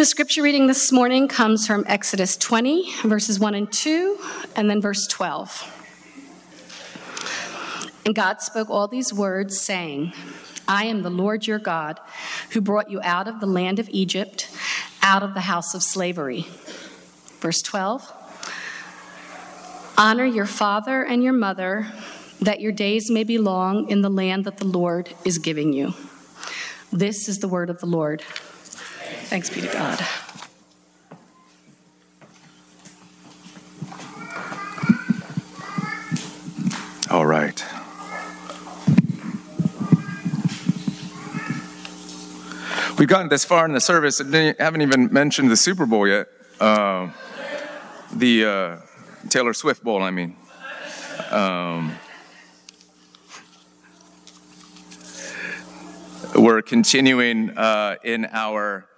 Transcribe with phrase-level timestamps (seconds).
[0.00, 4.18] The scripture reading this morning comes from Exodus 20, verses 1 and 2,
[4.56, 5.76] and then verse 12.
[8.06, 10.14] And God spoke all these words, saying,
[10.66, 12.00] I am the Lord your God,
[12.52, 14.48] who brought you out of the land of Egypt,
[15.02, 16.46] out of the house of slavery.
[17.40, 18.10] Verse 12
[19.98, 21.88] Honor your father and your mother,
[22.40, 25.92] that your days may be long in the land that the Lord is giving you.
[26.90, 28.22] This is the word of the Lord.
[29.30, 30.04] Thanks be to God.
[37.12, 37.64] All right.
[42.98, 46.26] We've gotten this far in the service and haven't even mentioned the Super Bowl yet.
[46.58, 47.10] Uh,
[48.12, 48.76] the uh,
[49.28, 50.34] Taylor Swift Bowl, I mean.
[51.30, 51.92] Um,
[56.34, 58.89] we're continuing uh, in our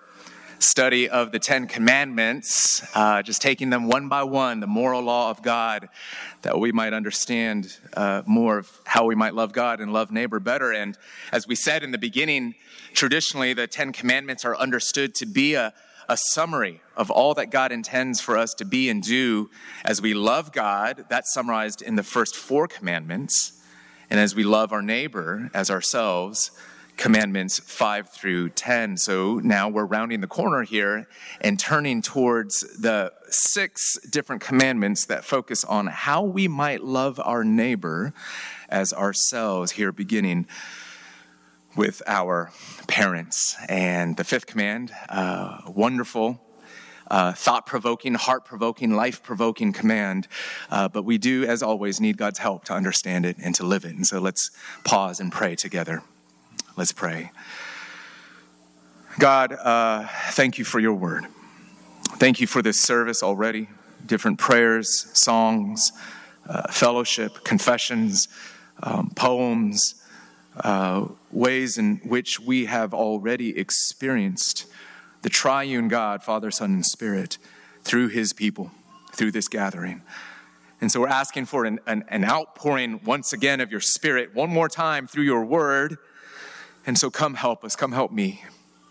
[0.63, 5.31] study of the Ten Commandments, uh, just taking them one by one, the moral law
[5.31, 5.89] of God,
[6.43, 10.41] that we might understand uh, more of how we might love God and love neighbor
[10.41, 10.73] better.
[10.73, 10.97] And
[11.33, 12.55] as we said in the beginning,
[12.95, 15.73] traditionally the Ten Commandments are understood to be a,
[16.09, 19.51] a summary of all that God intends for us to be and do
[19.85, 21.07] as we love God.
[21.09, 23.53] That's summarized in the first four commandments.
[24.11, 26.51] And as we love our neighbor as ourselves,
[26.97, 28.97] commandments 5 through 10.
[28.97, 31.09] So now we're rounding the corner here
[31.41, 37.45] and turning towards the six different commandments that focus on how we might love our
[37.45, 38.13] neighbor
[38.69, 40.47] as ourselves, here beginning
[41.77, 42.53] with our
[42.87, 43.57] parents.
[43.69, 46.41] And the fifth command, uh, wonderful.
[47.11, 50.27] Uh, thought provoking, heart provoking, life provoking command.
[50.71, 53.85] Uh, but we do, as always, need God's help to understand it and to live
[53.85, 53.95] it.
[53.95, 54.51] And so let's
[54.83, 56.03] pause and pray together.
[56.75, 57.31] Let's pray.
[59.19, 61.27] God, uh, thank you for your word.
[62.17, 63.69] Thank you for this service already.
[64.07, 65.93] Different prayers, songs,
[66.49, 68.27] uh, fellowship, confessions,
[68.83, 69.97] um, poems,
[70.65, 74.65] uh, ways in which we have already experienced
[75.21, 77.37] the triune God, Father, Son, and Spirit
[77.83, 78.71] through his people,
[79.13, 80.01] through this gathering.
[80.81, 84.49] And so we're asking for an, an, an outpouring once again of your Spirit, one
[84.49, 85.99] more time through your word
[86.87, 88.43] and so come help us, come help me.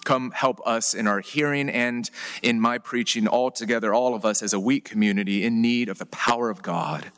[0.04, 2.10] Come help us in our hearing and
[2.42, 6.00] in my preaching, all together, all of us as a weak community in need of
[6.00, 7.12] the power of God.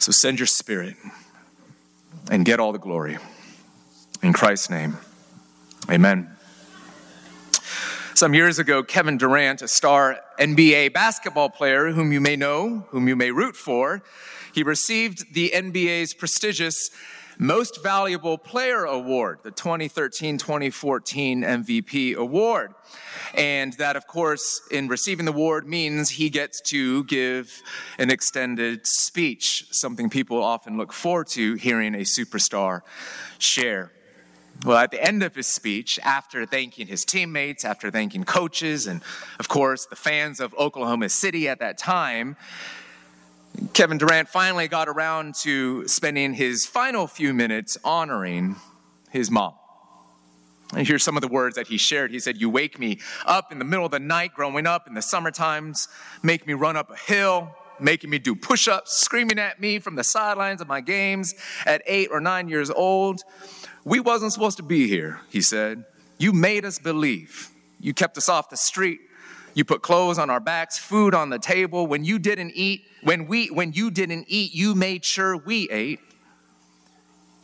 [0.00, 0.96] So send your spirit
[2.28, 3.18] and get all the glory.
[4.20, 4.96] In Christ's name,
[5.88, 6.34] amen.
[8.14, 13.06] Some years ago, Kevin Durant, a star NBA basketball player whom you may know, whom
[13.06, 14.02] you may root for,
[14.52, 16.90] he received the NBA's prestigious
[17.38, 22.74] most Valuable Player Award, the 2013 2014 MVP award.
[23.34, 27.62] And that, of course, in receiving the award means he gets to give
[27.98, 32.82] an extended speech, something people often look forward to hearing a superstar
[33.38, 33.90] share.
[34.64, 39.02] Well, at the end of his speech, after thanking his teammates, after thanking coaches, and
[39.38, 42.36] of course the fans of Oklahoma City at that time,
[43.72, 48.56] Kevin Durant finally got around to spending his final few minutes honoring
[49.10, 49.54] his mom.
[50.74, 52.10] And here's some of the words that he shared.
[52.10, 54.94] He said, You wake me up in the middle of the night growing up in
[54.94, 55.88] the summer times,
[56.22, 59.94] make me run up a hill, making me do push ups, screaming at me from
[59.94, 63.22] the sidelines of my games at eight or nine years old.
[63.84, 65.84] We wasn't supposed to be here, he said.
[66.18, 67.50] You made us believe.
[67.78, 69.00] You kept us off the street.
[69.54, 71.86] You put clothes on our backs, food on the table.
[71.86, 76.00] When you didn't eat, when we when you didn't eat, you made sure we ate.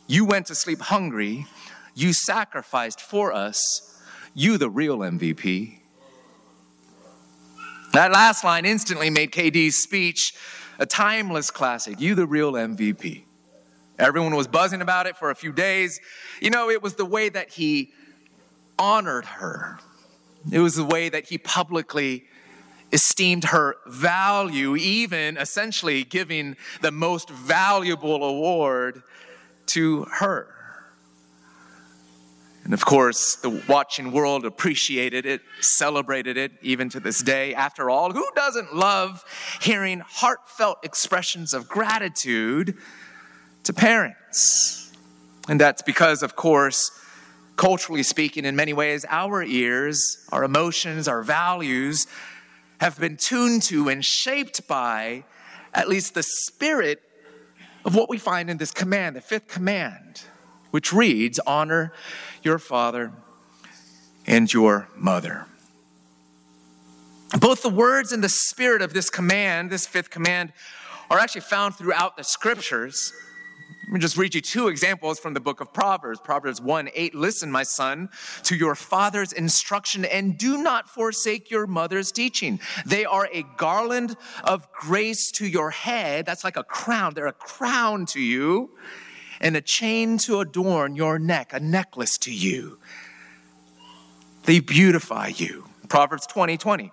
[0.08, 1.46] You went to sleep hungry.
[1.94, 4.00] You sacrificed for us.
[4.34, 5.78] You the real MVP.
[7.92, 10.34] That last line instantly made KD's speech
[10.78, 12.00] a timeless classic.
[12.00, 13.24] You the real MVP.
[13.98, 16.00] Everyone was buzzing about it for a few days.
[16.40, 17.92] You know, it was the way that he
[18.78, 19.78] honored her
[20.50, 22.24] it was the way that he publicly
[22.92, 29.02] esteemed her value, even essentially giving the most valuable award
[29.66, 30.48] to her.
[32.64, 37.54] And of course, the watching world appreciated it, celebrated it, even to this day.
[37.54, 39.24] After all, who doesn't love
[39.60, 42.76] hearing heartfelt expressions of gratitude
[43.64, 44.92] to parents?
[45.48, 46.92] And that's because, of course,
[47.60, 52.06] culturally speaking, in many ways, our ears, our emotions, our values
[52.80, 55.22] have been tuned to and shaped by
[55.74, 57.02] at least the spirit
[57.84, 60.22] of what we find in this command, the fifth command,
[60.70, 61.92] which reads Honor
[62.42, 63.12] your father
[64.26, 65.44] and your mother.
[67.38, 70.54] Both the words and the spirit of this command, this fifth command,
[71.10, 73.12] are actually found throughout the scriptures.
[73.90, 76.20] Let me just read you two examples from the book of Proverbs.
[76.20, 78.08] Proverbs 1 8, listen, my son,
[78.44, 82.60] to your father's instruction and do not forsake your mother's teaching.
[82.86, 84.14] They are a garland
[84.44, 86.24] of grace to your head.
[86.24, 87.14] That's like a crown.
[87.14, 88.70] They're a crown to you
[89.40, 92.78] and a chain to adorn your neck, a necklace to you.
[94.44, 95.64] They beautify you.
[95.88, 96.92] Proverbs 20 20.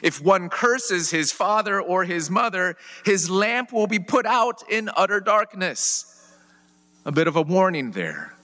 [0.00, 4.88] If one curses his father or his mother, his lamp will be put out in
[4.96, 6.12] utter darkness.
[7.04, 8.34] A bit of a warning there.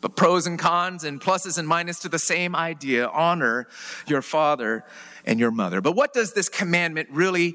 [0.00, 3.68] But pros and cons and pluses and minuses to the same idea honor
[4.06, 4.84] your father
[5.24, 5.80] and your mother.
[5.80, 7.54] But what does this commandment really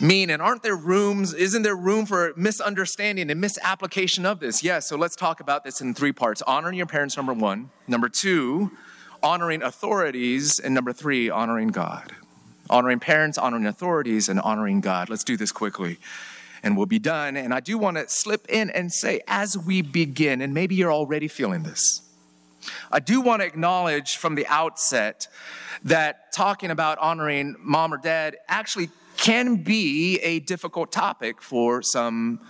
[0.00, 0.30] mean?
[0.30, 4.64] And aren't there rooms, isn't there room for misunderstanding and misapplication of this?
[4.64, 7.70] Yes, so let's talk about this in three parts honoring your parents, number one.
[7.86, 8.72] Number two,
[9.22, 10.58] honoring authorities.
[10.58, 12.12] And number three, honoring God
[12.70, 15.10] honoring parents, honoring authorities, and honoring God.
[15.10, 15.98] Let's do this quickly
[16.64, 17.36] and we'll be done.
[17.36, 20.92] And I do want to slip in and say, as we begin, and maybe you're
[20.92, 22.00] already feeling this,
[22.90, 25.28] I do want to acknowledge from the outset
[25.84, 28.88] that talking about honoring mom or dad actually
[29.18, 32.40] can be a difficult topic for some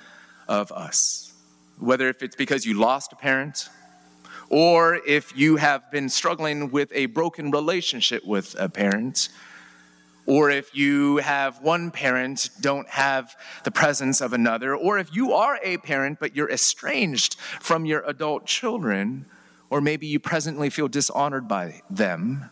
[0.46, 1.32] of us.
[1.78, 3.69] Whether if it's because you lost a parent,
[4.49, 9.28] or if you have been struggling with a broken relationship with a parent,
[10.26, 15.32] or if you have one parent, don't have the presence of another, or if you
[15.32, 19.26] are a parent but you're estranged from your adult children,
[19.70, 22.50] or maybe you presently feel dishonored by them.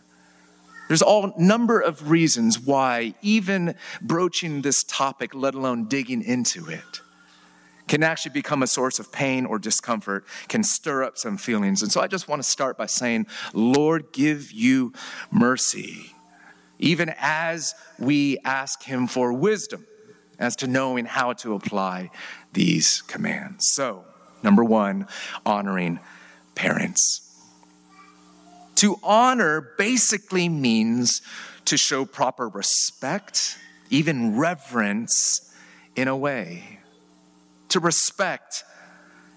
[0.87, 7.01] There's all number of reasons why even broaching this topic, let alone digging into it,
[7.87, 11.81] can actually become a source of pain or discomfort, can stir up some feelings.
[11.81, 14.93] And so I just want to start by saying, Lord, give you
[15.31, 16.12] mercy
[16.83, 19.87] even as we ask Him for wisdom
[20.37, 22.11] as to knowing how to apply
[22.51, 23.69] these commands.
[23.71, 24.03] So,
[24.43, 25.07] number one,
[25.45, 25.99] honoring
[26.55, 27.21] parents.
[28.75, 31.21] To honor basically means
[31.65, 33.57] to show proper respect,
[33.89, 35.53] even reverence
[35.95, 36.79] in a way.
[37.69, 38.65] To respect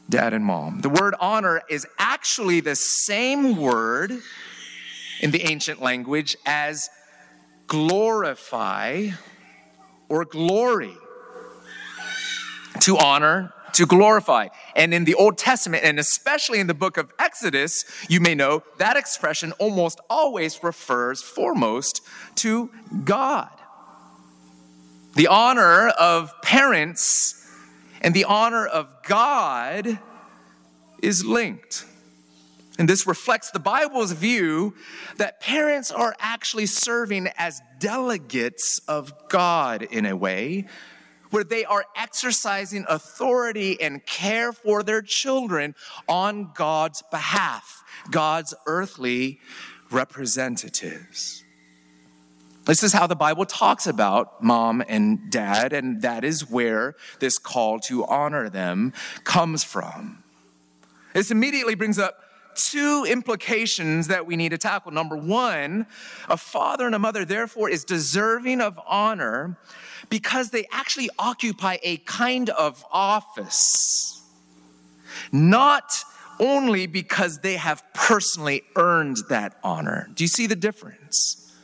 [0.09, 0.81] dad and mom.
[0.81, 4.13] The word honor is actually the same word
[5.21, 6.89] in the ancient language as
[7.67, 9.09] glorify
[10.09, 10.95] or glory.
[12.81, 14.49] To honor, to glorify.
[14.75, 18.63] And in the Old Testament, and especially in the book of Exodus, you may know
[18.79, 22.03] that expression almost always refers foremost
[22.37, 22.71] to
[23.05, 23.51] God.
[25.15, 27.47] The honor of parents
[28.03, 29.99] and the honor of God
[31.03, 31.87] is linked.
[32.79, 34.75] And this reflects the Bible's view
[35.17, 40.67] that parents are actually serving as delegates of God in a way,
[41.31, 45.75] where they are exercising authority and care for their children
[46.09, 49.41] on God's behalf, God's earthly
[49.91, 51.45] representatives.
[52.67, 57.39] This is how the Bible talks about mom and dad, and that is where this
[57.39, 60.25] call to honor them comes from.
[61.15, 62.19] This immediately brings up
[62.57, 64.93] two implications that we need to tackle.
[64.93, 65.87] Number one,
[66.29, 69.57] a father and a mother, therefore, is deserving of honor
[70.09, 74.23] because they actually occupy a kind of office,
[75.33, 76.05] not
[76.39, 80.09] only because they have personally earned that honor.
[80.15, 81.55] Do you see the difference?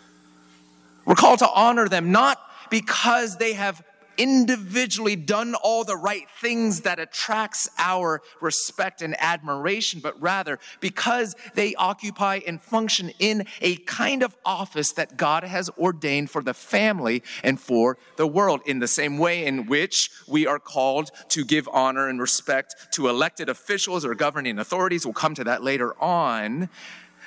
[1.05, 2.39] We're called to honor them not
[2.71, 3.83] because they have
[4.17, 11.35] individually done all the right things that attracts our respect and admiration, but rather because
[11.55, 16.55] they occupy and function in a kind of office that God has ordained for the
[16.55, 21.45] family and for the world, in the same way in which we are called to
[21.45, 25.05] give honor and respect to elected officials or governing authorities.
[25.05, 26.69] We'll come to that later on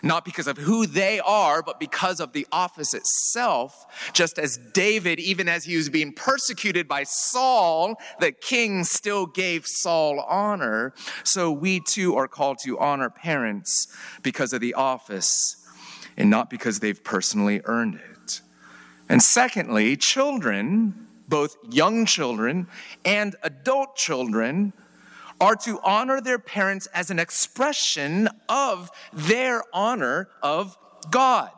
[0.03, 3.85] not because of who they are, but because of the office itself.
[4.13, 9.65] Just as David, even as he was being persecuted by Saul, the king still gave
[9.65, 10.93] Saul honor.
[11.23, 13.87] So we too are called to honor parents
[14.21, 15.57] because of the office
[16.17, 18.41] and not because they've personally earned it.
[19.09, 22.67] And secondly, children, both young children
[23.03, 24.73] and adult children,
[25.45, 30.75] are to honor their parents as an expression of their honor of
[31.11, 31.51] God.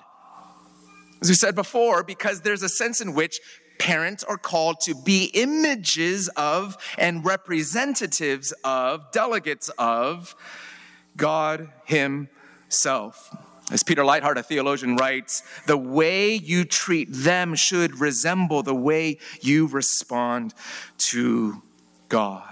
[1.21, 3.39] As we said before, because there's a sense in which
[3.79, 10.35] parents are called to be images of and representatives of, delegates of
[11.15, 13.33] God Himself.
[13.71, 19.17] As Peter Leithart, a theologian, writes, the way you treat them should resemble the way
[19.39, 20.53] you respond
[20.97, 21.61] to
[22.09, 22.46] God.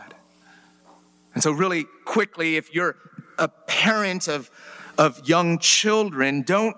[1.35, 2.95] And so, really quickly, if you're
[3.37, 4.49] a parent of,
[4.97, 6.75] of young children, don't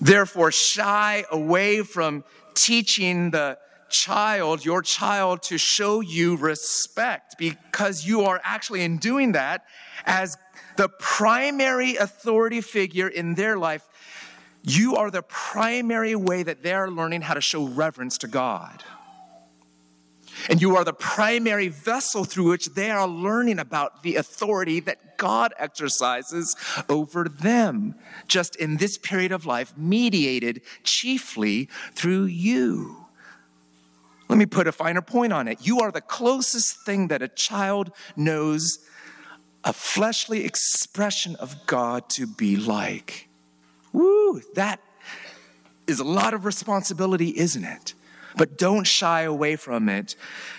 [0.00, 3.58] therefore shy away from teaching the
[3.90, 9.64] child, your child, to show you respect because you are actually in doing that
[10.06, 10.36] as
[10.76, 13.86] the primary authority figure in their life.
[14.62, 18.84] You are the primary way that they're learning how to show reverence to God.
[20.48, 25.18] And you are the primary vessel through which they are learning about the authority that
[25.18, 26.56] God exercises
[26.88, 27.94] over them,
[28.26, 33.06] just in this period of life, mediated chiefly through you.
[34.28, 35.66] Let me put a finer point on it.
[35.66, 38.78] You are the closest thing that a child knows
[39.64, 43.28] a fleshly expression of God to be like.
[43.92, 44.80] Woo, that
[45.86, 47.94] is a lot of responsibility, isn't it?
[48.36, 50.16] But don't shy away from it,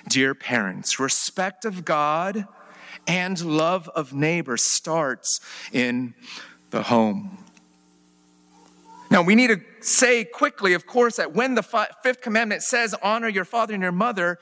[0.07, 0.99] dear parents.
[0.99, 2.45] Respect of God
[3.07, 5.39] and love of neighbor starts
[5.71, 6.13] in
[6.69, 7.37] the home.
[9.09, 13.27] Now, we need to say quickly, of course, that when the fifth commandment says, honor
[13.27, 14.39] your father and your mother,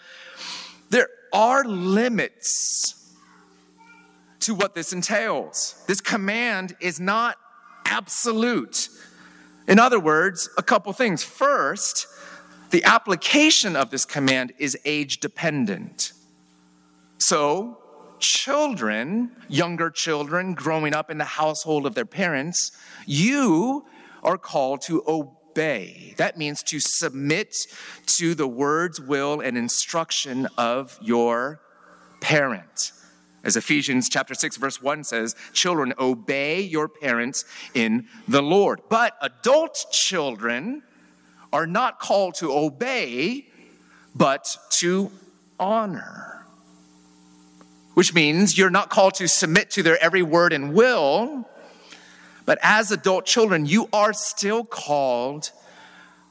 [0.90, 3.16] there are limits
[4.42, 5.84] to what this entails.
[5.88, 7.38] This command is not
[7.86, 8.90] absolute.
[9.68, 11.24] In other words, a couple things.
[11.24, 12.08] First,
[12.70, 16.14] the application of this command is age dependent.
[17.18, 17.78] So,
[18.20, 22.72] children, younger children growing up in the household of their parents,
[23.06, 23.86] you
[24.24, 26.14] are called to obey.
[26.18, 27.56] That means to submit
[28.18, 31.62] to the words, will, and instruction of your
[32.22, 32.92] parent.
[33.44, 38.82] As Ephesians chapter 6 verse 1 says, children obey your parents in the Lord.
[38.90, 40.84] But adult children
[41.52, 43.48] are not called to obey,
[44.16, 45.12] but to
[45.60, 46.46] honor.
[47.94, 51.50] Which means you're not called to submit to their every word and will,
[52.46, 55.52] but as adult children, you are still called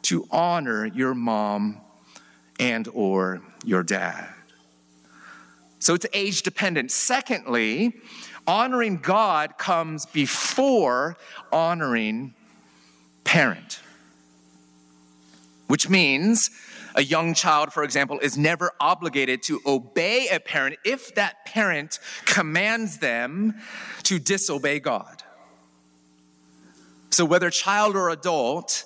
[0.02, 1.80] to honor your mom
[2.58, 4.28] and or your dad.
[5.78, 6.90] So it's age dependent.
[6.90, 7.92] Secondly,
[8.46, 11.16] honoring God comes before
[11.52, 12.34] honoring
[13.24, 13.80] parent
[15.68, 16.50] which means
[16.94, 22.00] a young child, for example, is never obligated to obey a parent if that parent
[22.24, 23.54] commands them
[24.02, 25.22] to disobey God.
[27.10, 28.84] So, whether child or adult,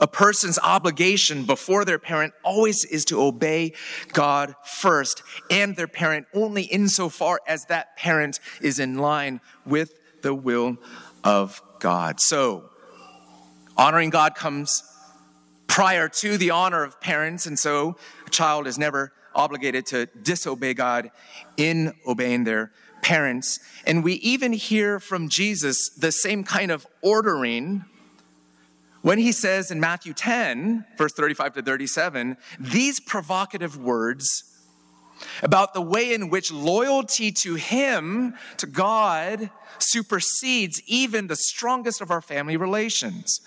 [0.00, 3.72] a person's obligation before their parent always is to obey
[4.12, 10.34] God first and their parent only insofar as that parent is in line with the
[10.34, 10.76] will
[11.24, 12.20] of God.
[12.20, 12.70] So,
[13.76, 14.82] honoring God comes
[15.66, 17.96] prior to the honor of parents, and so
[18.26, 21.10] a child is never obligated to disobey God
[21.56, 23.60] in obeying their parents.
[23.86, 27.84] And we even hear from Jesus the same kind of ordering
[29.02, 34.42] when he says in Matthew 10, verse 35 to 37, these provocative words
[35.44, 42.10] about the way in which loyalty to him, to God, supersedes even the strongest of
[42.10, 43.40] our family relations.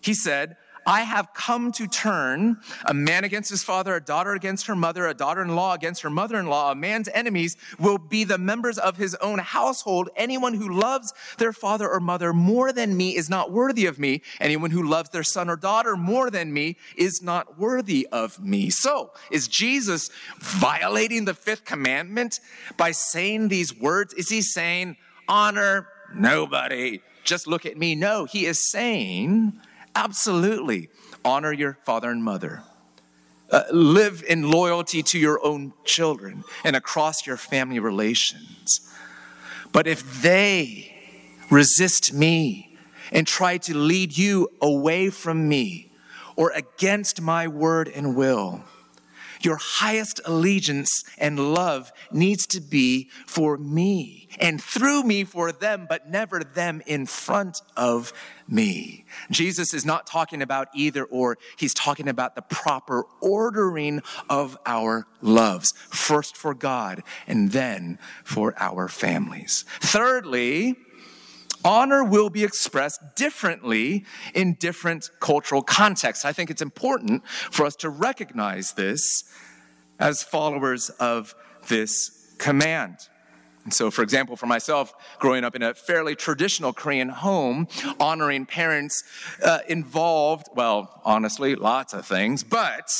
[0.00, 0.56] He said,
[0.86, 5.08] I have come to turn a man against his father, a daughter against her mother,
[5.08, 6.70] a daughter in law against her mother in law.
[6.70, 10.08] A man's enemies will be the members of his own household.
[10.14, 14.22] Anyone who loves their father or mother more than me is not worthy of me.
[14.40, 18.70] Anyone who loves their son or daughter more than me is not worthy of me.
[18.70, 22.38] So, is Jesus violating the fifth commandment
[22.76, 24.14] by saying these words?
[24.14, 24.96] Is he saying,
[25.28, 27.00] honor nobody?
[27.24, 27.96] Just look at me.
[27.96, 29.52] No, he is saying,
[29.96, 30.90] Absolutely.
[31.24, 32.62] Honor your father and mother.
[33.50, 38.80] Uh, live in loyalty to your own children and across your family relations.
[39.72, 40.92] But if they
[41.50, 42.76] resist me
[43.10, 45.92] and try to lead you away from me
[46.34, 48.64] or against my word and will,
[49.46, 55.86] your highest allegiance and love needs to be for me and through me for them,
[55.88, 58.12] but never them in front of
[58.48, 59.04] me.
[59.30, 65.06] Jesus is not talking about either or, he's talking about the proper ordering of our
[65.22, 69.64] loves, first for God and then for our families.
[69.80, 70.76] Thirdly,
[71.66, 74.04] honor will be expressed differently
[74.34, 76.24] in different cultural contexts.
[76.24, 79.24] I think it's important for us to recognize this
[79.98, 81.34] as followers of
[81.68, 82.96] this command.
[83.64, 87.66] And so, for example, for myself, growing up in a fairly traditional Korean home,
[87.98, 89.02] honoring parents
[89.42, 92.92] uh, involved, well, honestly, lots of things, but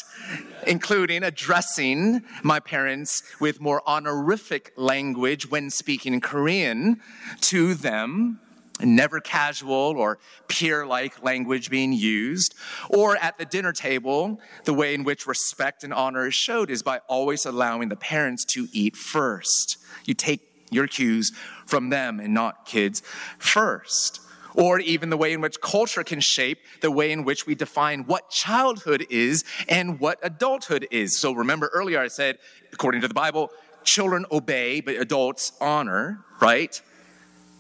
[0.67, 7.01] including addressing my parents with more honorific language when speaking Korean
[7.43, 8.41] to them
[8.81, 10.19] never casual or
[10.49, 12.55] peer like language being used.
[12.91, 16.83] Or at the dinner table, the way in which respect and honor is showed is
[16.83, 19.79] by always allowing the parents to eat first.
[20.05, 20.41] You take
[20.71, 21.33] your cues
[21.65, 23.03] from them and not kids
[23.39, 24.21] first.
[24.55, 28.05] Or even the way in which culture can shape the way in which we define
[28.05, 31.19] what childhood is and what adulthood is.
[31.21, 32.39] So remember earlier I said,
[32.73, 33.51] according to the Bible,
[33.85, 36.81] children obey, but adults honor, right?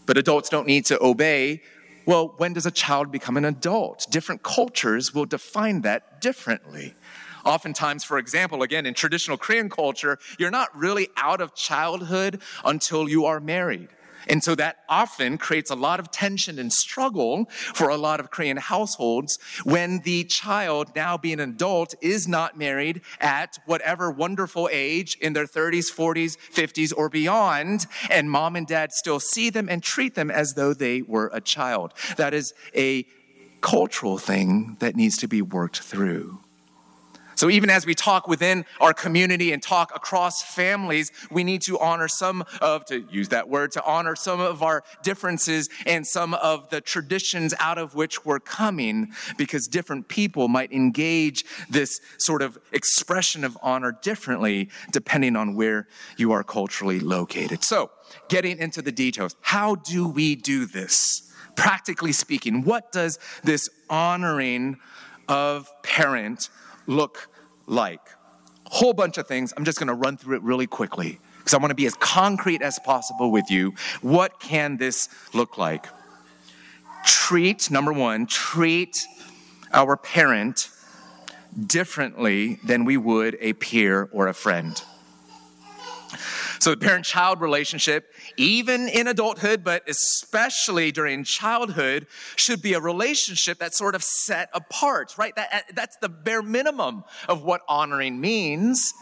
[0.06, 1.62] But adults don't need to obey.
[2.06, 4.06] Well, when does a child become an adult?
[4.10, 6.94] Different cultures will define that differently.
[7.44, 13.08] Oftentimes, for example, again, in traditional Korean culture, you're not really out of childhood until
[13.08, 13.88] you are married.
[14.26, 18.30] And so that often creates a lot of tension and struggle for a lot of
[18.30, 24.68] Korean households when the child, now being an adult, is not married at whatever wonderful
[24.72, 29.68] age in their 30s, 40s, 50s, or beyond, and mom and dad still see them
[29.68, 31.92] and treat them as though they were a child.
[32.16, 33.06] That is a
[33.60, 36.40] cultural thing that needs to be worked through.
[37.36, 41.78] So even as we talk within our community and talk across families, we need to
[41.78, 46.32] honor some of, to use that word, to honor some of our differences and some
[46.34, 52.40] of the traditions out of which we're coming because different people might engage this sort
[52.40, 57.62] of expression of honor differently depending on where you are culturally located.
[57.62, 57.90] So
[58.28, 61.22] getting into the details, how do we do this?
[61.54, 64.78] Practically speaking, what does this honoring
[65.28, 66.48] of parent
[66.86, 67.28] look
[67.66, 68.00] like?
[68.66, 69.52] Whole bunch of things.
[69.56, 71.94] I'm just going to run through it really quickly because I want to be as
[71.94, 73.74] concrete as possible with you.
[74.02, 75.86] What can this look like?
[77.04, 79.06] Treat, number one, treat
[79.72, 80.70] our parent
[81.64, 84.82] differently than we would a peer or a friend.
[86.58, 92.80] So, the parent child relationship, even in adulthood, but especially during childhood, should be a
[92.80, 95.34] relationship that's sort of set apart, right?
[95.36, 98.92] That, that's the bare minimum of what honoring means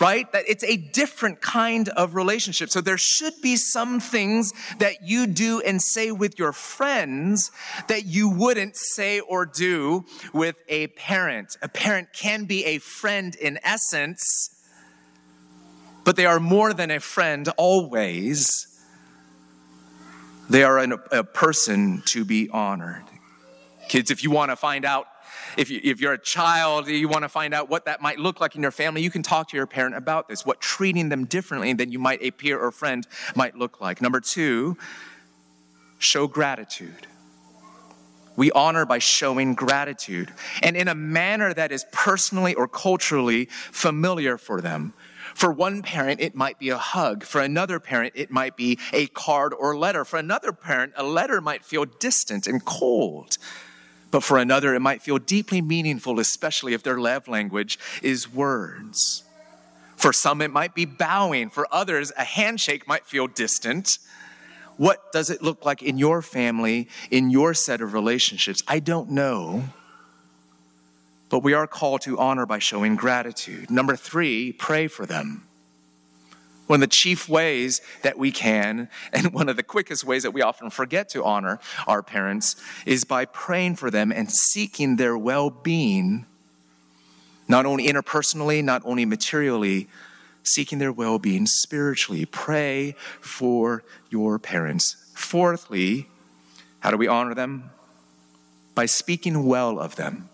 [0.00, 0.32] right?
[0.32, 2.70] That it's a different kind of relationship.
[2.70, 7.50] So there should be some things that you do and say with your friends
[7.86, 11.56] that you wouldn't say or do with a parent.
[11.62, 14.50] A parent can be a friend in essence,
[16.04, 18.66] but they are more than a friend always.
[20.48, 23.04] They are an, a person to be honored.
[23.88, 25.06] Kids, if you want to find out,
[25.56, 28.40] if, you, if you're a child, you want to find out what that might look
[28.40, 31.24] like in your family, you can talk to your parent about this, what treating them
[31.24, 34.00] differently than you might a peer or friend might look like.
[34.00, 34.76] Number two,
[35.98, 37.06] show gratitude.
[38.36, 40.32] We honor by showing gratitude
[40.62, 44.94] and in a manner that is personally or culturally familiar for them.
[45.34, 47.24] For one parent, it might be a hug.
[47.24, 50.04] For another parent, it might be a card or letter.
[50.04, 53.38] For another parent, a letter might feel distant and cold.
[54.10, 59.22] But for another, it might feel deeply meaningful, especially if their love language is words.
[59.96, 61.50] For some, it might be bowing.
[61.50, 63.98] For others, a handshake might feel distant.
[64.76, 68.62] What does it look like in your family, in your set of relationships?
[68.66, 69.64] I don't know
[71.30, 73.70] but we are called to honor by showing gratitude.
[73.70, 75.46] Number three, pray for them.
[76.66, 80.32] One of the chief ways that we can, and one of the quickest ways that
[80.32, 85.16] we often forget to honor our parents, is by praying for them and seeking their
[85.16, 86.26] well being,
[87.48, 89.88] not only interpersonally, not only materially,
[90.42, 92.24] seeking their well being spiritually.
[92.26, 94.96] Pray for your parents.
[95.14, 96.08] Fourthly,
[96.80, 97.70] how do we honor them?
[98.74, 100.29] By speaking well of them.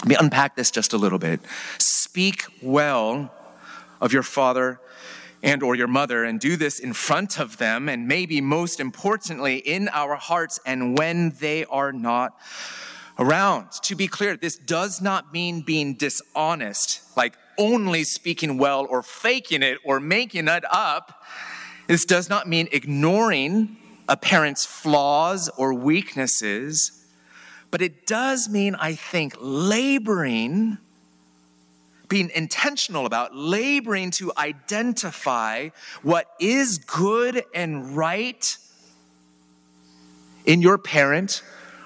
[0.00, 1.40] Let me unpack this just a little bit.
[1.78, 3.32] Speak well
[4.00, 4.80] of your father
[5.42, 9.56] and or your mother and do this in front of them and maybe most importantly
[9.56, 12.38] in our hearts and when they are not
[13.18, 13.70] around.
[13.84, 19.62] To be clear, this does not mean being dishonest, like only speaking well or faking
[19.62, 21.22] it or making it up.
[21.86, 23.76] This does not mean ignoring
[24.08, 27.05] a parent's flaws or weaknesses.
[27.70, 30.78] But it does mean, I think, laboring,
[32.08, 35.70] being intentional about laboring to identify
[36.02, 38.56] what is good and right
[40.44, 41.42] in your parent.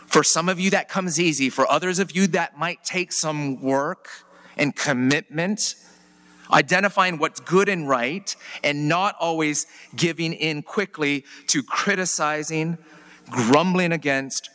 [0.07, 1.49] For some of you, that comes easy.
[1.49, 4.09] For others of you, that might take some work
[4.57, 5.77] and commitment.
[6.53, 9.67] identifying what's good and right, and not always
[9.97, 12.79] giving in quickly to criticizing,
[13.31, 14.51] grumbling against,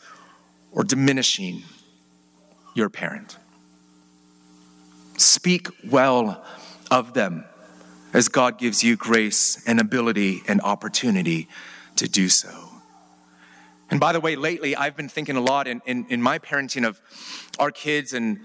[0.75, 1.63] or diminishing
[2.75, 3.37] your parent.
[5.17, 6.45] Speak well
[6.91, 7.45] of them
[8.13, 11.47] as God gives you grace and ability and opportunity
[11.95, 12.69] to do so.
[13.89, 16.85] And by the way, lately I've been thinking a lot in, in, in my parenting
[16.85, 17.01] of
[17.57, 18.39] our kids and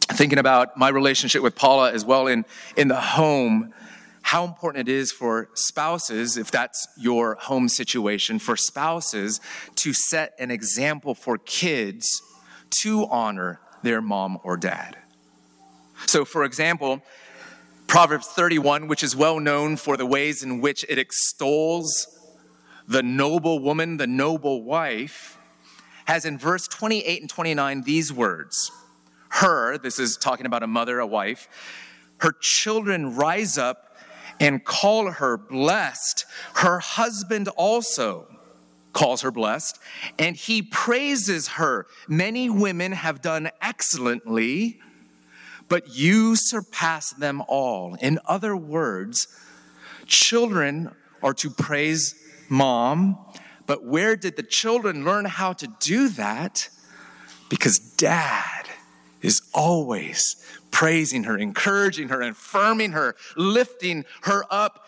[0.00, 2.44] thinking about my relationship with Paula as well in,
[2.76, 3.74] in the home,
[4.28, 9.40] how important it is for spouses, if that's your home situation, for spouses
[9.74, 12.20] to set an example for kids
[12.68, 14.98] to honor their mom or dad.
[16.04, 17.00] So, for example,
[17.86, 22.06] Proverbs 31, which is well known for the ways in which it extols
[22.86, 25.38] the noble woman, the noble wife,
[26.04, 28.70] has in verse 28 and 29 these words
[29.30, 31.48] Her, this is talking about a mother, a wife,
[32.18, 33.87] her children rise up
[34.40, 36.24] and call her blessed.
[36.54, 38.26] Her husband also
[38.92, 39.78] calls her blessed,
[40.18, 41.86] and he praises her.
[42.08, 44.80] Many women have done excellently,
[45.68, 47.94] but you surpass them all.
[48.00, 49.28] In other words,
[50.06, 52.14] children are to praise
[52.48, 53.18] mom,
[53.66, 56.70] but where did the children learn how to do that?
[57.48, 58.68] Because dad
[59.20, 60.36] is always
[60.70, 64.84] praising her, encouraging her, affirming her, lifting her up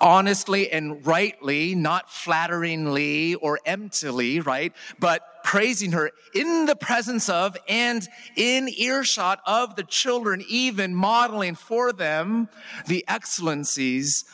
[0.00, 4.72] honestly and rightly, not flatteringly or emptily, right?
[4.98, 11.54] But praising her in the presence of and in earshot of the children, even modeling
[11.54, 12.48] for them
[12.86, 14.24] the excellencies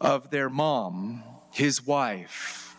[0.00, 2.69] of their mom, his wife.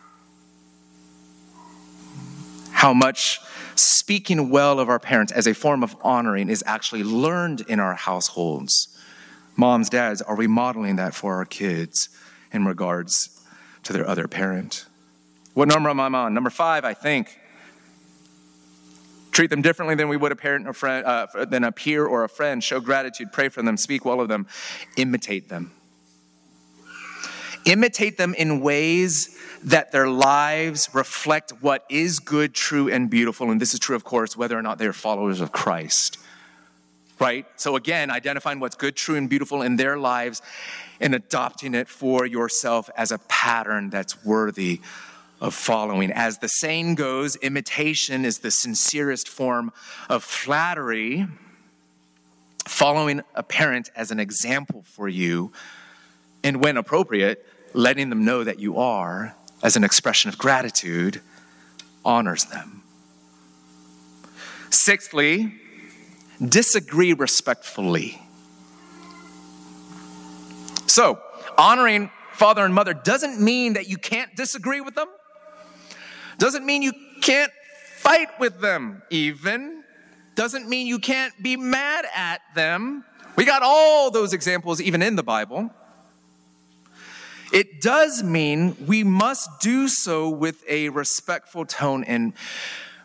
[2.81, 3.39] How much
[3.75, 7.93] speaking well of our parents as a form of honoring is actually learned in our
[7.93, 8.87] households.
[9.55, 12.09] Moms, dads, are we modeling that for our kids
[12.51, 13.39] in regards
[13.83, 14.87] to their other parent?
[15.53, 16.33] What number am I on?
[16.33, 17.37] Number five, I think.
[19.31, 22.23] Treat them differently than we would a parent or friend, uh, than a peer or
[22.23, 22.63] a friend.
[22.63, 24.47] Show gratitude, pray for them, speak well of them,
[24.97, 25.71] imitate them.
[27.65, 33.51] Imitate them in ways that their lives reflect what is good, true, and beautiful.
[33.51, 36.17] And this is true, of course, whether or not they are followers of Christ.
[37.19, 37.45] Right?
[37.55, 40.41] So, again, identifying what's good, true, and beautiful in their lives
[40.99, 44.81] and adopting it for yourself as a pattern that's worthy
[45.39, 46.11] of following.
[46.11, 49.71] As the saying goes, imitation is the sincerest form
[50.09, 51.27] of flattery.
[52.67, 55.51] Following a parent as an example for you,
[56.43, 61.21] and when appropriate, letting them know that you are, as an expression of gratitude,
[62.03, 62.83] honors them.
[64.69, 65.53] Sixthly,
[66.43, 68.21] disagree respectfully.
[70.87, 71.19] So,
[71.57, 75.07] honoring father and mother doesn't mean that you can't disagree with them.
[76.37, 77.51] Doesn't mean you can't
[77.97, 79.83] fight with them, even.
[80.35, 83.05] Doesn't mean you can't be mad at them.
[83.35, 85.69] We got all those examples even in the Bible.
[87.51, 92.33] It does mean we must do so with a respectful tone and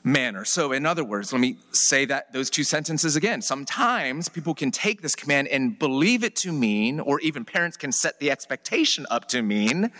[0.05, 0.45] manner.
[0.45, 3.43] So, in other words, let me say that those two sentences again.
[3.43, 7.91] Sometimes people can take this command and believe it to mean, or even parents can
[7.91, 9.91] set the expectation up to mean,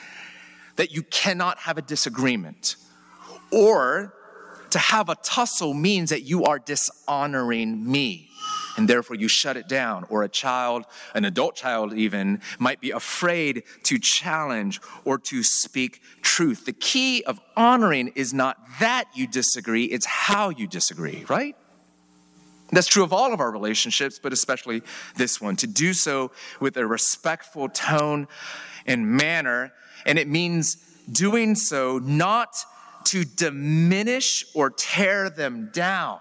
[0.77, 2.77] that you cannot have a disagreement
[3.51, 4.15] or
[4.71, 8.31] to have a tussle means that you are dishonoring me
[8.77, 10.05] and therefore you shut it down.
[10.09, 10.85] Or a child,
[11.15, 16.65] an adult child even, might be afraid to challenge or to speak truth.
[16.65, 21.57] The key of honoring is not that you disagree, it's how you disagree, right?
[22.73, 24.83] That's true of all of our relationships, but especially
[25.17, 25.57] this one.
[25.57, 28.27] To do so with a respectful tone
[28.87, 29.73] and manner,
[30.05, 30.77] and it means
[31.11, 32.57] doing so not
[33.05, 36.19] to diminish or tear them down.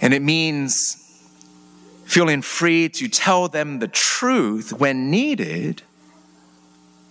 [0.00, 1.04] And it means
[2.04, 5.82] feeling free to tell them the truth when needed,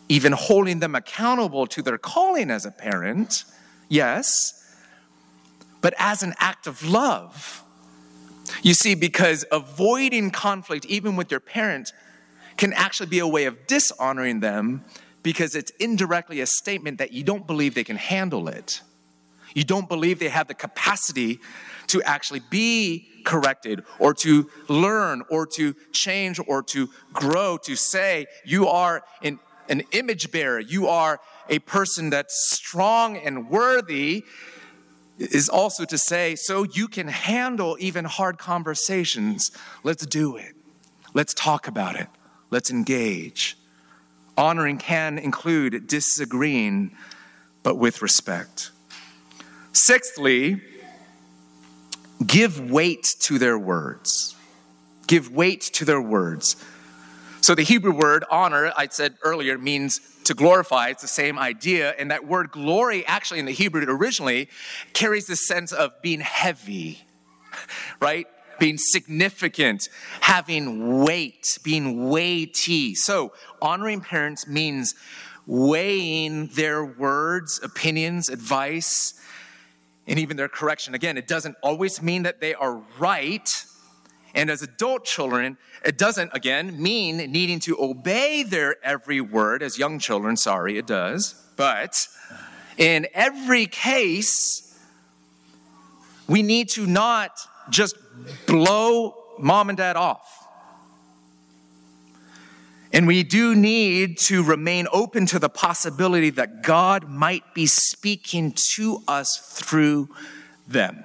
[0.10, 3.44] even holding them accountable to their calling as a parent,
[3.90, 4.54] yes,
[5.82, 7.64] but as an act of love.
[8.64, 11.94] You see, because avoiding conflict, even with your parent,
[12.58, 14.84] can actually be a way of dishonoring them
[15.22, 18.82] because it's indirectly a statement that you don't believe they can handle it.
[19.58, 21.40] You don't believe they have the capacity
[21.88, 28.28] to actually be corrected or to learn or to change or to grow, to say,
[28.46, 34.26] you are an, an image bearer, you are a person that's strong and worthy.
[35.18, 39.50] is also to say, so you can handle even hard conversations,
[39.82, 40.54] let's do it.
[41.16, 42.10] Let's talk about it.
[42.52, 43.58] Let's engage.
[44.38, 46.96] Honoring can include disagreeing,
[47.64, 48.70] but with respect.
[49.78, 50.60] Sixthly,
[52.26, 54.36] give weight to their words.
[55.06, 56.56] Give weight to their words.
[57.42, 60.88] So the Hebrew word honor, I said earlier, means to glorify.
[60.88, 61.92] It's the same idea.
[62.00, 64.50] And that word glory, actually in the Hebrew originally,
[64.94, 67.06] carries the sense of being heavy,
[68.02, 68.26] right?
[68.58, 69.90] Being significant,
[70.22, 72.96] having weight, being weighty.
[72.96, 74.96] So honoring parents means
[75.46, 79.14] weighing their words, opinions, advice,
[80.08, 80.96] and even their correction.
[80.96, 83.66] Again, it doesn't always mean that they are right.
[84.34, 89.62] And as adult children, it doesn't, again, mean needing to obey their every word.
[89.62, 91.36] As young children, sorry, it does.
[91.56, 92.08] But
[92.78, 94.80] in every case,
[96.28, 97.32] we need to not
[97.70, 97.96] just
[98.46, 100.37] blow mom and dad off.
[102.94, 108.54] And we do need to remain open to the possibility that God might be speaking
[108.76, 110.10] to us through
[110.68, 111.04] them.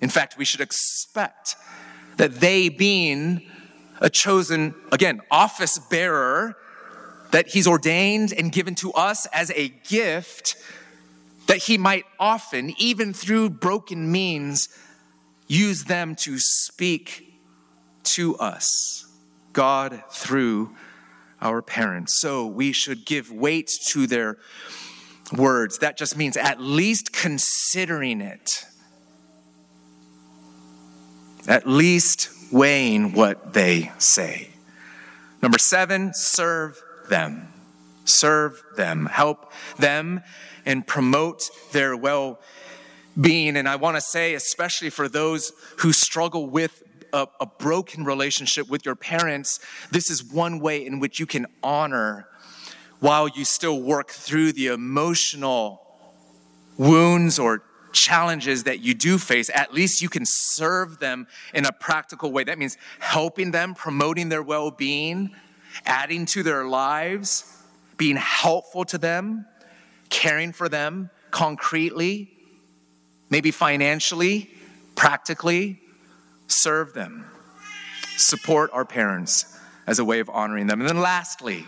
[0.00, 1.56] In fact, we should expect
[2.16, 3.48] that they, being
[4.00, 6.56] a chosen, again, office bearer,
[7.30, 10.56] that He's ordained and given to us as a gift,
[11.46, 14.68] that He might often, even through broken means,
[15.46, 17.40] use them to speak
[18.02, 19.03] to us.
[19.54, 20.74] God through
[21.40, 22.20] our parents.
[22.20, 24.36] So we should give weight to their
[25.32, 25.78] words.
[25.78, 28.64] That just means at least considering it,
[31.48, 34.50] at least weighing what they say.
[35.42, 37.48] Number seven, serve them.
[38.04, 39.06] Serve them.
[39.06, 40.22] Help them
[40.64, 42.40] and promote their well
[43.20, 43.56] being.
[43.56, 46.82] And I want to say, especially for those who struggle with
[47.14, 51.46] a, a broken relationship with your parents, this is one way in which you can
[51.62, 52.26] honor
[52.98, 55.80] while you still work through the emotional
[56.76, 61.70] wounds or challenges that you do face, at least you can serve them in a
[61.70, 62.42] practical way.
[62.42, 65.30] That means helping them, promoting their well being,
[65.86, 67.62] adding to their lives,
[67.96, 69.46] being helpful to them,
[70.08, 72.30] caring for them concretely,
[73.30, 74.50] maybe financially,
[74.96, 75.80] practically
[76.62, 77.26] serve them,
[78.16, 80.80] support our parents as a way of honoring them.
[80.80, 81.66] And then lastly,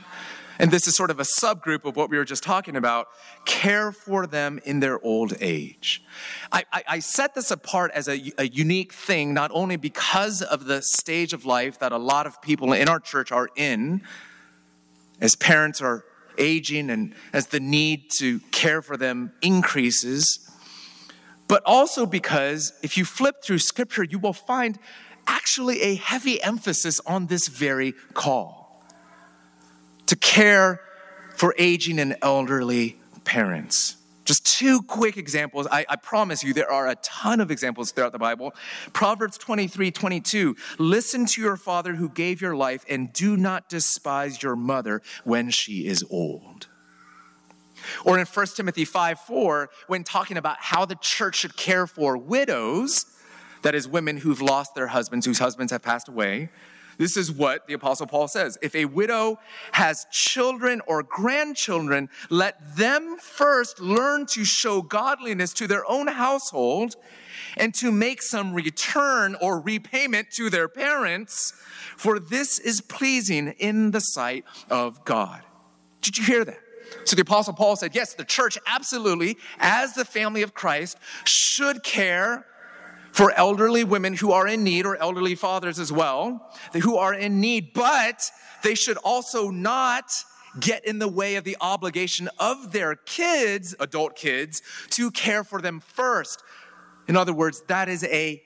[0.58, 3.08] and this is sort of a subgroup of what we were just talking about
[3.44, 6.02] care for them in their old age.
[6.50, 10.64] I, I, I set this apart as a, a, unique thing, not only because of
[10.64, 14.02] the stage of life that a lot of people in our church are in,
[15.20, 16.04] as parents are
[16.38, 20.50] aging and as the need to care for them increases,
[21.48, 24.78] but also because if you flip through scripture, you will find
[25.26, 28.84] actually a heavy emphasis on this very call
[30.06, 30.80] to care
[31.34, 33.96] for aging and elderly parents.
[34.24, 35.68] Just two quick examples.
[35.70, 38.54] I, I, promise you, there are a ton of examples throughout the Bible.
[38.92, 40.56] Proverbs 23 22.
[40.78, 45.50] Listen to your father who gave your life, and do not despise your mother when
[45.50, 46.66] she is old.
[48.04, 52.16] Or in 1 Timothy 5 4, when talking about how the church should care for
[52.16, 53.06] widows,
[53.62, 56.50] that is, women who've lost their husbands, whose husbands have passed away,
[56.98, 58.58] this is what the Apostle Paul says.
[58.62, 59.38] If a widow
[59.72, 66.96] has children or grandchildren, let them first learn to show godliness to their own household
[67.56, 71.52] and to make some return or repayment to their parents,
[71.96, 75.42] for this is pleasing in the sight of God.
[76.00, 76.60] Did you hear that?
[77.04, 81.82] So the Apostle Paul said, yes, the church absolutely, as the family of Christ, should
[81.82, 82.46] care
[83.12, 87.40] for elderly women who are in need, or elderly fathers as well, who are in
[87.40, 88.30] need, but
[88.62, 90.12] they should also not
[90.60, 95.60] get in the way of the obligation of their kids, adult kids, to care for
[95.60, 96.42] them first.
[97.08, 98.42] In other words, that is a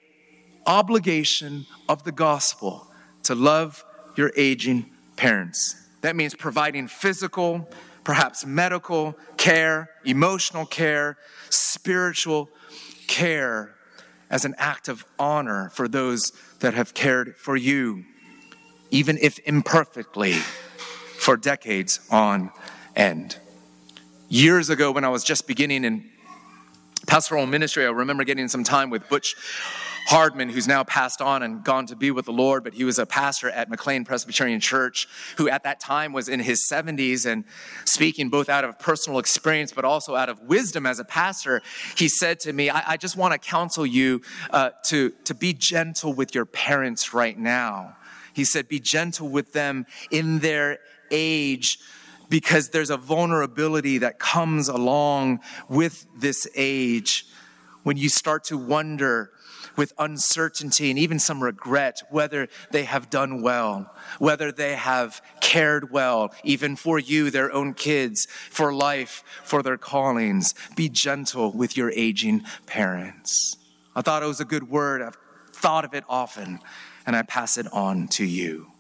[0.67, 2.87] obligation of the gospel
[3.25, 3.85] to love
[4.17, 5.75] your aging parents.
[6.03, 7.69] That means providing physical,
[8.05, 11.17] perhaps medical care, emotional care,
[11.49, 12.49] spiritual
[13.07, 13.75] care
[14.31, 18.05] as an act of honor for those that have cared for you,
[18.91, 20.35] even if imperfectly,
[21.19, 22.51] for decades on
[22.95, 23.37] end.
[24.29, 26.09] Years ago, when I was just beginning in
[27.07, 29.35] pastoral ministry, I remember getting some time with Butch
[30.07, 32.99] Hardman, who's now passed on and gone to be with the Lord, but he was
[32.99, 37.45] a pastor at McLean Presbyterian Church, who at that time was in his 70s and
[37.85, 41.63] speaking both out of personal experience, but also out of wisdom as a pastor.
[41.97, 45.53] He said to me, I, I just want to counsel you uh, to, to be
[45.53, 47.97] gentle with your parents right now.
[48.33, 50.79] He said, Be gentle with them in their
[51.11, 51.79] age
[52.29, 57.27] because there's a vulnerability that comes along with this age
[57.83, 59.33] when you start to wonder
[59.77, 65.91] with uncertainty and even some regret whether they have done well, whether they have cared
[65.91, 70.55] well, even for you, their own kids, for life, for their callings.
[70.77, 73.57] Be gentle with your aging parents.
[73.95, 75.03] I thought it was a good word.
[75.03, 75.17] I've
[75.53, 76.61] thought of it often,
[77.07, 78.71] and I pass it on to you.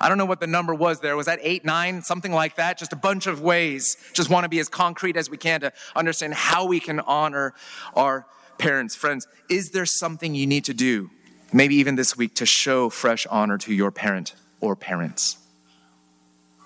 [0.00, 1.16] I don't know what the number was there.
[1.16, 2.78] Was that eight, nine, something like that?
[2.78, 3.96] Just a bunch of ways.
[4.12, 7.54] Just want to be as concrete as we can to understand how we can honor
[7.94, 8.26] our
[8.58, 11.10] parents, friends, is there something you need to do,
[11.52, 15.38] maybe even this week, to show fresh honor to your parent or parents?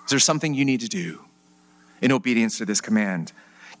[0.05, 1.25] Is there something you need to do
[2.01, 3.31] in obedience to this command?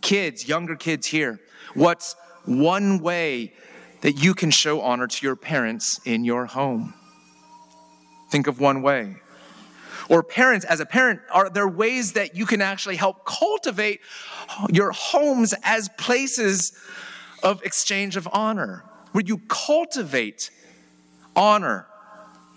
[0.01, 1.39] Kids, younger kids here,
[1.73, 3.53] what's one way
[4.01, 6.93] that you can show honor to your parents in your home?
[8.29, 9.15] Think of one way.
[10.09, 14.01] Or parents, as a parent, are there ways that you can actually help cultivate
[14.71, 16.73] your homes as places
[17.43, 20.51] of exchange of honor, where you cultivate
[21.35, 21.87] honor,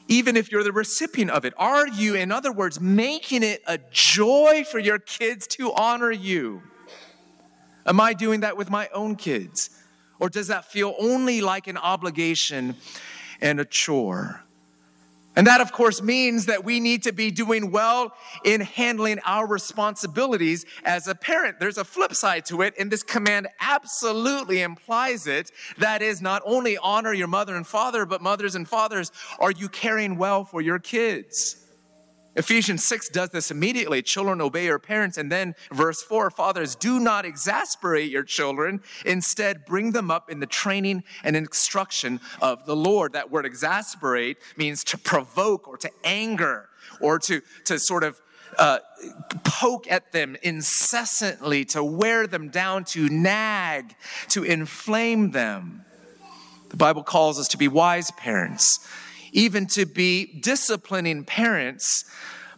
[0.08, 1.54] even if you're the recipient of it?
[1.56, 6.62] Are you, in other words, making it a joy for your kids to honor you?
[7.86, 9.70] Am I doing that with my own kids?
[10.20, 12.76] Or does that feel only like an obligation
[13.40, 14.44] and a chore?
[15.34, 18.12] And that, of course, means that we need to be doing well
[18.44, 21.58] in handling our responsibilities as a parent.
[21.58, 25.50] There's a flip side to it, and this command absolutely implies it.
[25.78, 29.70] That is, not only honor your mother and father, but mothers and fathers, are you
[29.70, 31.61] caring well for your kids?
[32.34, 34.00] Ephesians 6 does this immediately.
[34.00, 35.18] Children, obey your parents.
[35.18, 38.80] And then verse 4 Fathers, do not exasperate your children.
[39.04, 43.12] Instead, bring them up in the training and instruction of the Lord.
[43.12, 46.68] That word exasperate means to provoke or to anger
[47.00, 48.20] or to, to sort of
[48.58, 48.78] uh,
[49.44, 53.94] poke at them incessantly, to wear them down, to nag,
[54.28, 55.84] to inflame them.
[56.70, 58.88] The Bible calls us to be wise parents
[59.32, 62.04] even to be disciplining parents,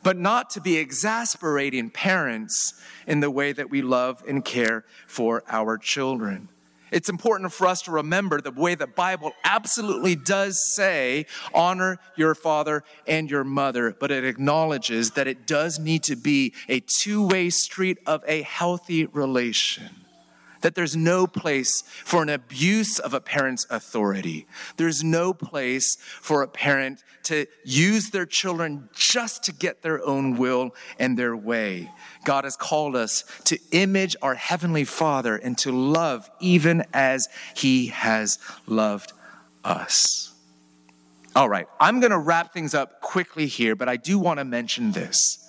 [0.02, 2.74] but not to be exasperating parents
[3.06, 6.48] in the way that we love and care for our children.
[6.90, 12.37] It's important for us to remember the way the Bible absolutely does say, honor your
[12.37, 17.26] father and your mother, but it acknowledges that it does need to be a two
[17.26, 20.03] way street of a healthy relation
[20.64, 24.46] that there's no place for an abuse of a parent's authority.
[24.79, 30.38] There's no place for a parent to use their children just to get their own
[30.38, 31.92] will and their way.
[32.24, 37.88] God has called us to image our Heavenly Father and to love even as He
[37.88, 39.12] has loved
[39.64, 40.33] us.
[41.37, 44.44] All right, I'm going to wrap things up quickly here, but I do want to
[44.46, 45.43] mention this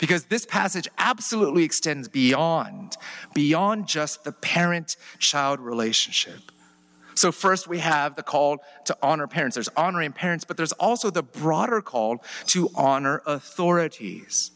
[0.00, 2.96] because this passage absolutely extends beyond,
[3.34, 6.50] beyond just the parent child relationship.
[7.14, 9.54] So, first we have the call to honor parents.
[9.54, 14.52] There's honoring parents, but there's also the broader call to honor authorities.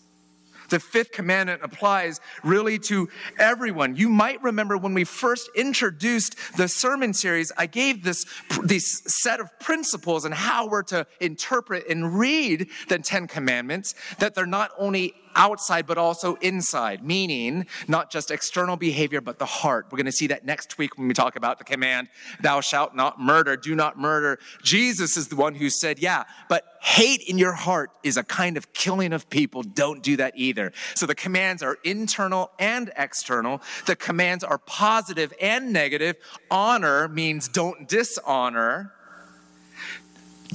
[0.71, 3.97] The fifth commandment applies really to everyone.
[3.97, 8.25] You might remember when we first introduced the sermon series, I gave this,
[8.63, 14.35] this set of principles and how we're to interpret and read the Ten Commandments, that
[14.35, 19.87] they're not only outside, but also inside, meaning not just external behavior, but the heart.
[19.91, 22.09] We're going to see that next week when we talk about the command,
[22.41, 24.39] thou shalt not murder, do not murder.
[24.63, 28.57] Jesus is the one who said, yeah, but hate in your heart is a kind
[28.57, 29.63] of killing of people.
[29.63, 30.73] Don't do that either.
[30.95, 33.63] So the commands are internal and external.
[33.87, 36.17] The commands are positive and negative.
[36.51, 38.93] Honor means don't dishonor.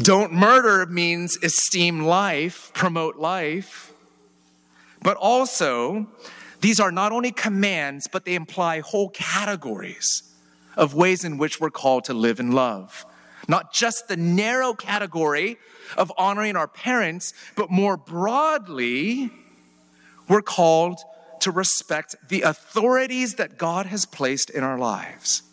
[0.02, 3.92] Don't murder means esteem life, promote life.
[5.02, 6.08] But also,
[6.62, 10.24] these are not only commands, but they imply whole categories
[10.76, 13.06] of ways in which we're called to live in love.
[13.48, 15.58] Not just the narrow category
[15.98, 19.32] of honoring our parents, but more broadly,
[20.28, 21.00] we're called
[21.42, 25.44] to respect the authorities that God has placed in our lives.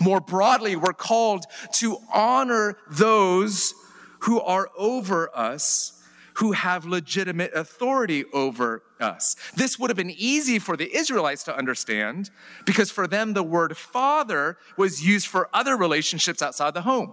[0.00, 1.44] More broadly, we're called
[1.74, 3.74] to honor those
[4.20, 5.97] who are over us
[6.38, 9.34] who have legitimate authority over us.
[9.56, 12.30] This would have been easy for the Israelites to understand
[12.64, 17.12] because for them, the word father was used for other relationships outside the home.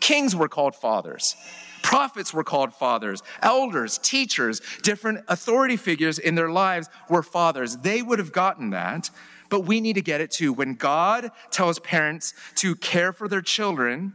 [0.00, 1.36] Kings were called fathers.
[1.82, 3.22] Prophets were called fathers.
[3.42, 7.76] Elders, teachers, different authority figures in their lives were fathers.
[7.76, 9.10] They would have gotten that,
[9.50, 10.52] but we need to get it too.
[10.52, 14.14] When God tells parents to care for their children,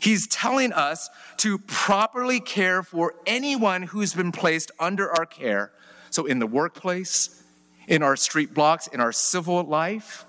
[0.00, 1.08] He's telling us
[1.38, 5.72] to properly care for anyone who's been placed under our care.
[6.10, 7.42] So, in the workplace,
[7.86, 10.24] in our street blocks, in our civil life,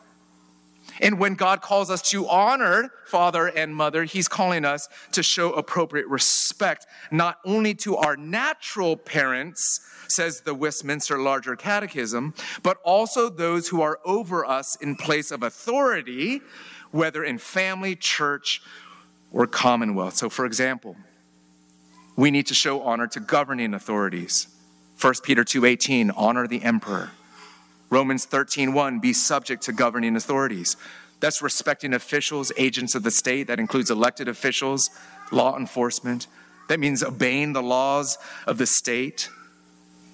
[0.99, 5.53] and when God calls us to honor father and mother, He's calling us to show
[5.53, 9.79] appropriate respect, not only to our natural parents,
[10.09, 12.33] says the Westminster Larger Catechism,
[12.63, 16.41] but also those who are over us in place of authority,
[16.91, 18.61] whether in family, church,
[19.31, 20.15] or commonwealth.
[20.15, 20.95] So, for example,
[22.15, 24.47] we need to show honor to governing authorities.
[24.99, 27.11] 1 Peter 2:18 honor the emperor.
[27.89, 30.77] Romans 13:1 be subject to governing authorities.
[31.19, 33.47] That's respecting officials, agents of the state.
[33.47, 34.89] That includes elected officials,
[35.31, 36.27] law enforcement.
[36.67, 38.17] That means obeying the laws
[38.47, 39.29] of the state.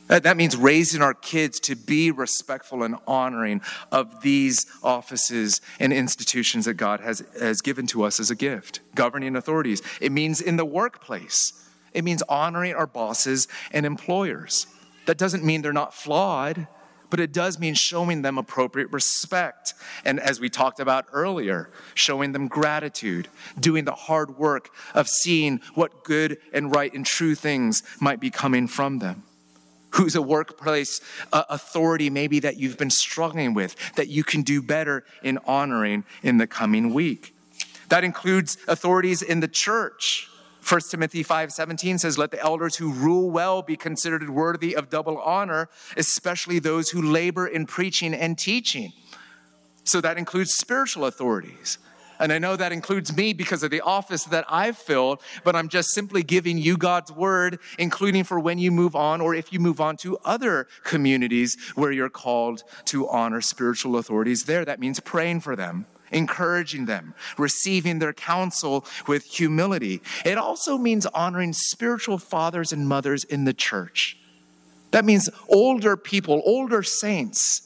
[0.08, 6.66] That means raising our kids to be respectful and honoring of these offices and institutions
[6.66, 9.82] that God has, has given to us as a gift, governing authorities.
[9.99, 11.53] It means in the workplace,
[11.93, 14.68] it means honoring our bosses and employers.
[15.08, 16.68] That doesn't mean they're not flawed
[17.10, 19.74] but it does mean showing them appropriate respect.
[20.05, 23.30] And as we talked about earlier, showing them gratitude,
[23.60, 28.30] doing the hard work of seeing what good and right and true things might be
[28.30, 29.24] coming from them.
[29.98, 31.02] Who's a workplace
[31.34, 36.06] uh, authority, maybe that you've been struggling with, that you can do better in honoring
[36.24, 37.36] in the coming week?
[37.89, 40.30] That includes authorities in the church
[40.68, 45.18] 1 Timothy 5:17 says let the elders who rule well be considered worthy of double
[45.20, 48.91] honor especially those who labor in preaching and teaching.
[49.86, 51.78] So that includes spiritual authorities.
[52.20, 55.70] And I know that includes me because of the office that I've filled, but I'm
[55.70, 59.59] just simply giving you God's word, including for when you move on or if you
[59.59, 64.65] move on to other communities where you're called to honor spiritual authorities there.
[64.65, 70.01] That means praying for them encouraging them, receiving their counsel with humility.
[70.24, 74.18] It also means honoring spiritual fathers and mothers in the church.
[74.91, 77.61] That means older people, older saints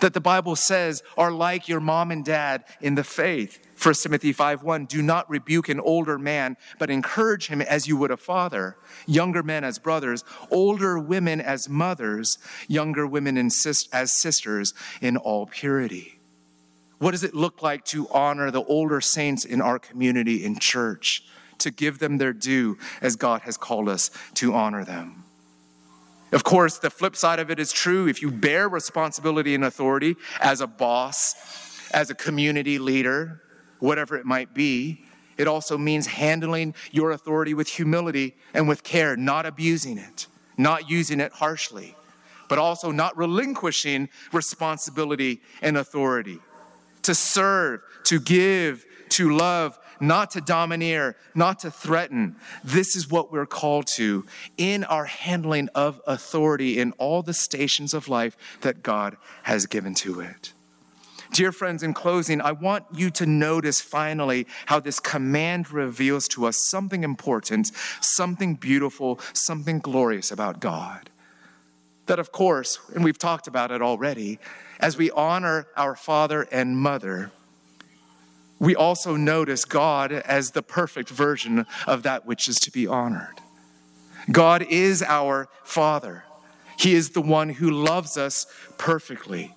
[0.00, 3.65] that the Bible says are like your mom and dad in the faith.
[3.76, 8.10] 1 Timothy 5:1 Do not rebuke an older man, but encourage him as you would
[8.10, 15.16] a father, younger men as brothers, older women as mothers, younger women as sisters in
[15.16, 16.18] all purity.
[16.98, 21.22] What does it look like to honor the older saints in our community in church,
[21.58, 25.24] to give them their due as God has called us to honor them?
[26.32, 28.08] Of course, the flip side of it is true.
[28.08, 31.34] If you bear responsibility and authority as a boss,
[31.92, 33.42] as a community leader,
[33.78, 35.04] whatever it might be,
[35.36, 40.88] it also means handling your authority with humility and with care, not abusing it, not
[40.88, 41.94] using it harshly,
[42.48, 46.38] but also not relinquishing responsibility and authority
[47.02, 52.36] to serve, to give, to love, not to domineer, not to threaten.
[52.64, 57.94] This is what we're called to in our handling of authority in all the stations
[57.94, 60.52] of life that God has given to it.
[61.32, 66.46] Dear friends, in closing, I want you to notice finally how this command reveals to
[66.46, 71.10] us something important, something beautiful, something glorious about God.
[72.06, 74.38] That, of course, and we've talked about it already,
[74.78, 77.32] as we honor our father and mother,
[78.58, 83.40] we also notice God as the perfect version of that which is to be honored.
[84.30, 86.24] God is our Father.
[86.78, 88.46] He is the one who loves us
[88.78, 89.55] perfectly.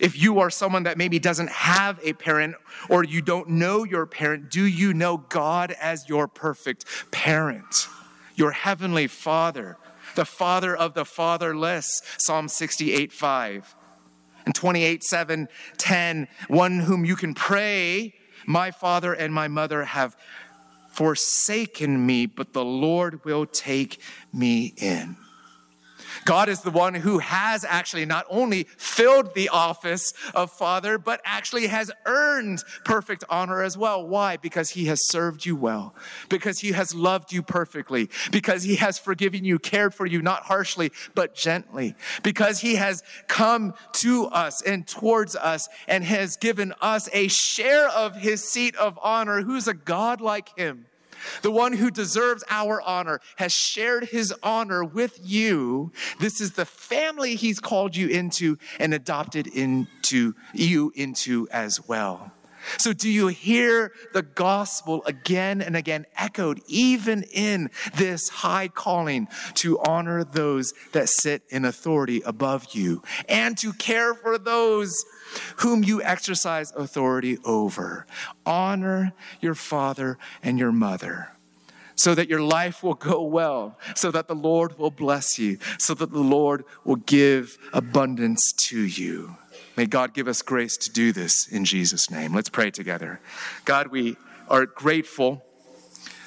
[0.00, 2.56] If you are someone that maybe doesn't have a parent
[2.88, 7.88] or you don't know your parent, do you know God as your perfect parent?
[8.34, 9.78] Your heavenly Father,
[10.14, 11.88] the Father of the fatherless,
[12.18, 13.74] Psalm 68 5
[14.44, 18.14] and 28, 7, 10, one whom you can pray,
[18.46, 20.16] my father and my mother have
[20.92, 24.00] forsaken me, but the Lord will take
[24.32, 25.16] me in.
[26.26, 31.20] God is the one who has actually not only filled the office of Father, but
[31.24, 34.06] actually has earned perfect honor as well.
[34.06, 34.36] Why?
[34.36, 35.94] Because He has served you well,
[36.28, 40.42] because He has loved you perfectly, because He has forgiven you, cared for you, not
[40.42, 46.74] harshly, but gently, because He has come to us and towards us and has given
[46.80, 49.42] us a share of His seat of honor.
[49.42, 50.86] Who's a God like Him?
[51.42, 55.92] The one who deserves our honor has shared his honor with you.
[56.20, 62.32] This is the family he's called you into and adopted into you into as well.
[62.78, 69.28] So, do you hear the gospel again and again echoed, even in this high calling
[69.54, 75.04] to honor those that sit in authority above you and to care for those
[75.56, 78.06] whom you exercise authority over?
[78.44, 81.30] Honor your father and your mother
[81.96, 85.94] so that your life will go well, so that the Lord will bless you, so
[85.94, 89.36] that the Lord will give abundance to you.
[89.76, 92.34] May God give us grace to do this in Jesus' name.
[92.34, 93.20] Let's pray together.
[93.66, 94.16] God, we
[94.48, 95.44] are grateful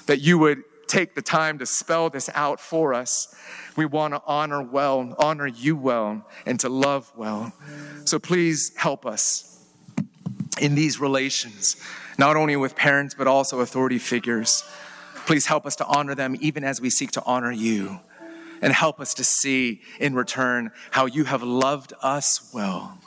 [0.06, 3.34] that you would take the time to spell this out for us.
[3.76, 7.54] We want to honor well, honor you well, and to love well.
[8.06, 9.64] So please help us
[10.62, 11.76] in these relations,
[12.18, 14.64] not only with parents, but also authority figures.
[15.26, 18.00] Please help us to honor them even as we seek to honor you.
[18.62, 23.00] And help us to see in return how you have loved us well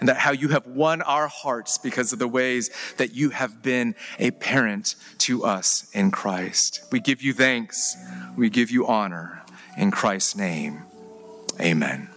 [0.00, 3.62] and that how you have won our hearts because of the ways that you have
[3.62, 6.84] been a parent to us in Christ.
[6.90, 7.96] We give you thanks,
[8.36, 9.42] we give you honor
[9.76, 10.82] in Christ's name.
[11.60, 12.15] Amen.